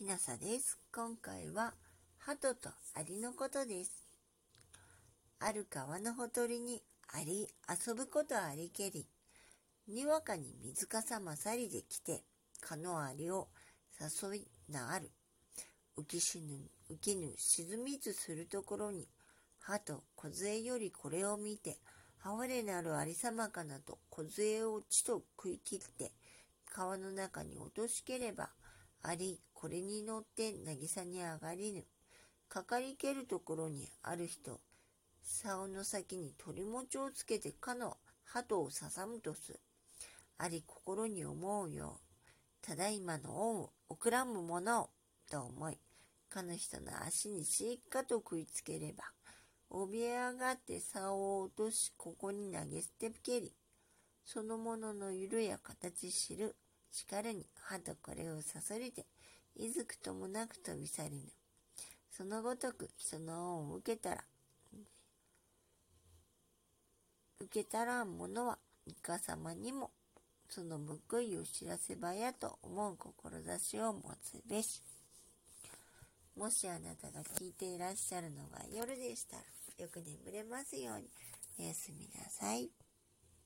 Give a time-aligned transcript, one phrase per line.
[0.00, 0.78] きなさです。
[0.94, 1.74] 今回は、
[2.16, 4.08] 鳩とアリのことです。
[5.38, 6.80] ある川のほとりに
[7.12, 9.06] アリ遊ぶことありけり。
[9.86, 12.24] にわかに水かさまさりで来て、
[12.62, 13.48] かのアリを
[14.00, 15.10] 誘いなある。
[15.98, 19.06] 浮きしぬ、浮きぬ、沈みずするところに、
[19.58, 21.76] 鳩、小杖よりこれを見て、
[22.24, 26.12] 哀れなるありさまかなと小杖をちと食い切って、
[26.64, 28.48] 川の中に落としければ、
[29.02, 31.84] あり、これに乗って渚に上がりぬ。
[32.48, 34.60] かかりけるところにある人、
[35.22, 39.58] 竿の先に鳥餅をつけてかの鳩をささむとす。
[40.36, 42.00] あり心に思うよ。
[42.60, 44.90] ただいまの恩を送らむものを、
[45.30, 45.78] と思い、
[46.28, 49.04] かの人の足にしっかと食いつければ、
[49.70, 53.54] 怯え上がって竿を落とし、ここに投げ捨てけり、
[54.24, 56.56] そのものの色や形知る
[56.92, 59.06] 力に歯とこれをさそりて、
[59.56, 61.22] いずくともなく飛び去りぬ。
[62.10, 64.24] そのごとく人の恩を受けたら、
[67.40, 69.90] 受けたらん者は、イカ様にも、
[70.48, 74.82] その報いを知らせばやと思う志を持つべし。
[76.36, 79.42] もしあなたが聞いていらっしゃるのが夜でしたら、
[79.78, 81.08] よく眠れますように、
[81.58, 82.70] おやすみなさい。